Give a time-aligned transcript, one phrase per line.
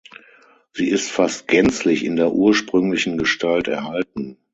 [0.73, 4.39] Sie ist fast gänzlich in der ursprünglichen Gestalt erhalten.